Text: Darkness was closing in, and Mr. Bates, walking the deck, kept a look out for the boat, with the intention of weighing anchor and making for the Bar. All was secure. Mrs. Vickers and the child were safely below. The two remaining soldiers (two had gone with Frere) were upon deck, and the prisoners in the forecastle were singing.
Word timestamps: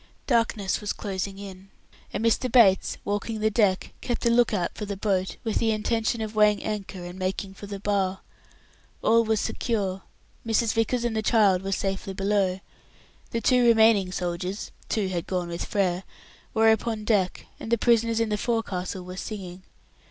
Darkness 0.25 0.81
was 0.81 0.93
closing 0.93 1.37
in, 1.37 1.69
and 2.11 2.25
Mr. 2.25 2.51
Bates, 2.51 2.97
walking 3.05 3.39
the 3.39 3.51
deck, 3.51 3.93
kept 4.01 4.25
a 4.25 4.31
look 4.31 4.51
out 4.51 4.73
for 4.73 4.83
the 4.87 4.97
boat, 4.97 5.37
with 5.43 5.57
the 5.57 5.69
intention 5.69 6.21
of 6.21 6.33
weighing 6.33 6.63
anchor 6.63 7.03
and 7.05 7.19
making 7.19 7.53
for 7.53 7.67
the 7.67 7.79
Bar. 7.79 8.21
All 9.03 9.23
was 9.23 9.39
secure. 9.39 10.01
Mrs. 10.43 10.73
Vickers 10.73 11.03
and 11.03 11.15
the 11.15 11.21
child 11.21 11.61
were 11.61 11.71
safely 11.71 12.13
below. 12.13 12.61
The 13.29 13.41
two 13.41 13.63
remaining 13.63 14.11
soldiers 14.11 14.71
(two 14.89 15.07
had 15.09 15.27
gone 15.27 15.49
with 15.49 15.65
Frere) 15.65 16.01
were 16.55 16.71
upon 16.71 17.03
deck, 17.05 17.45
and 17.59 17.71
the 17.71 17.77
prisoners 17.77 18.19
in 18.19 18.29
the 18.29 18.37
forecastle 18.39 19.03
were 19.03 19.17
singing. 19.17 19.61